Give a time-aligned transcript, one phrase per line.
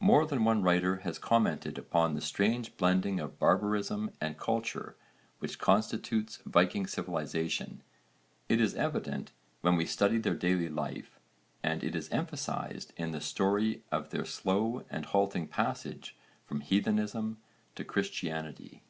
[0.00, 4.96] More than one writer has commented upon the strange blending of barbarism and culture
[5.38, 7.82] which constitutes Viking civilisation:
[8.48, 11.20] it is evident when we study their daily life,
[11.62, 16.16] and it is emphasised in the story of their slow and halting passage
[16.46, 17.36] from heathenism
[17.74, 18.82] to Christianity.